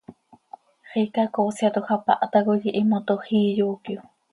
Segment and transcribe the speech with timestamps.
[0.93, 4.01] Xiica coosyatoj hapáh tacoi, ihiimotoj íi, yoocyo.